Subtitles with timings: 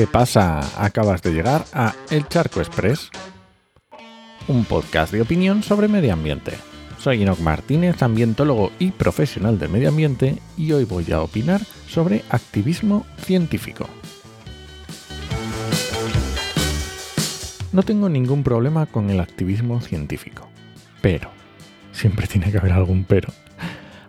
[0.00, 0.60] ¿Qué pasa?
[0.82, 3.10] Acabas de llegar a El Charco Express,
[4.48, 6.52] un podcast de opinión sobre medio ambiente.
[6.96, 12.24] Soy Enoch Martínez, ambientólogo y profesional del medio ambiente, y hoy voy a opinar sobre
[12.30, 13.90] activismo científico.
[17.70, 20.48] No tengo ningún problema con el activismo científico,
[21.02, 21.30] pero,
[21.92, 23.34] siempre tiene que haber algún pero.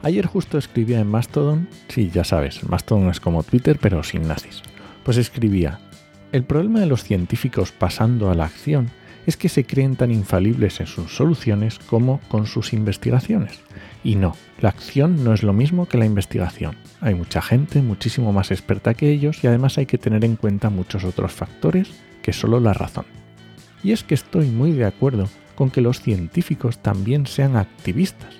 [0.03, 4.63] Ayer justo escribía en Mastodon, sí, ya sabes, Mastodon es como Twitter pero sin nazis.
[5.03, 5.79] Pues escribía,
[6.31, 8.91] el problema de los científicos pasando a la acción
[9.25, 13.59] es que se creen tan infalibles en sus soluciones como con sus investigaciones.
[14.03, 16.75] Y no, la acción no es lo mismo que la investigación.
[17.01, 20.69] Hay mucha gente muchísimo más experta que ellos y además hay que tener en cuenta
[20.69, 21.89] muchos otros factores
[22.21, 23.05] que solo la razón.
[23.83, 28.35] Y es que estoy muy de acuerdo con que los científicos también sean activistas,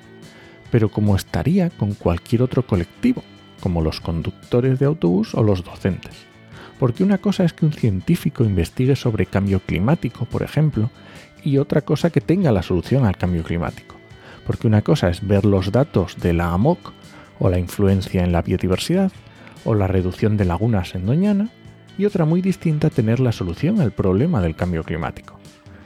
[0.72, 3.24] pero como estaría con cualquier otro colectivo,
[3.60, 6.31] como los conductores de autobús o los docentes.
[6.82, 10.90] Porque una cosa es que un científico investigue sobre cambio climático, por ejemplo,
[11.44, 13.98] y otra cosa que tenga la solución al cambio climático.
[14.48, 16.92] Porque una cosa es ver los datos de la AMOC
[17.38, 19.12] o la influencia en la biodiversidad
[19.64, 21.50] o la reducción de lagunas en Doñana,
[22.00, 25.38] y otra muy distinta tener la solución al problema del cambio climático.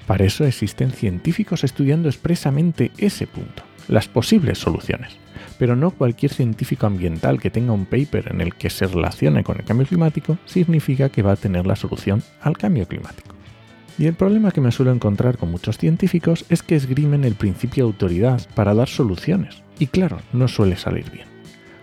[0.08, 5.18] Para eso existen científicos estudiando expresamente ese punto las posibles soluciones,
[5.58, 9.58] pero no cualquier científico ambiental que tenga un paper en el que se relacione con
[9.58, 13.36] el cambio climático significa que va a tener la solución al cambio climático.
[13.98, 17.86] Y el problema que me suelo encontrar con muchos científicos es que esgrimen el principio
[17.86, 21.28] de autoridad para dar soluciones, y claro, no suele salir bien,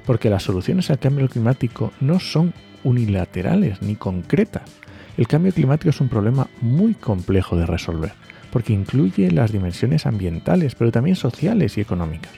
[0.05, 2.53] porque las soluciones al cambio climático no son
[2.85, 4.71] unilaterales ni concretas.
[5.17, 8.13] El cambio climático es un problema muy complejo de resolver
[8.53, 12.33] porque incluye las dimensiones ambientales, pero también sociales y económicas.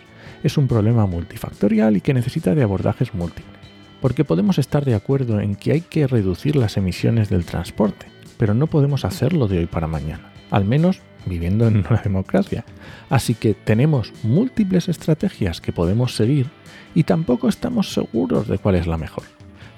[0.44, 3.62] Es un problema multifactorial y que necesita de abordajes múltiples.
[4.02, 8.52] Porque podemos estar de acuerdo en que hay que reducir las emisiones del transporte, pero
[8.52, 12.66] no podemos hacerlo de hoy para mañana, al menos viviendo en una democracia.
[13.08, 16.48] Así que tenemos múltiples estrategias que podemos seguir
[16.94, 19.24] y tampoco estamos seguros de cuál es la mejor.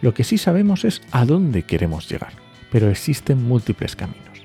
[0.02, 2.32] Lo que sí sabemos es a dónde queremos llegar,
[2.72, 4.42] pero existen múltiples caminos.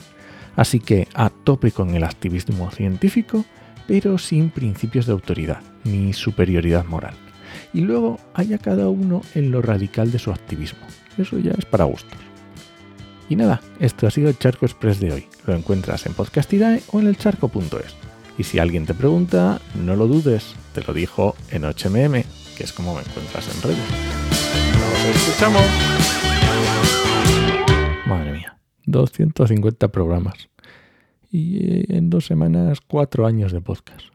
[0.55, 3.43] Así que a tope con el activismo científico,
[3.87, 7.15] pero sin principios de autoridad ni superioridad moral.
[7.73, 10.85] Y luego haya cada uno en lo radical de su activismo.
[11.17, 12.19] Eso ya es para gustos.
[13.29, 15.27] Y nada, esto ha sido el Charco Express de hoy.
[15.45, 17.95] Lo encuentras en Podcastidae o en el charco.es.
[18.37, 22.23] Y si alguien te pregunta, no lo dudes, te lo dijo en HMM,
[22.57, 23.79] que es como me encuentras en redes.
[24.73, 25.63] ¡Nos escuchamos!
[28.05, 28.57] Madre mía.
[28.85, 30.50] 250 programas.
[31.31, 34.07] Y eh, en dos semanas, cuatro años de podcast.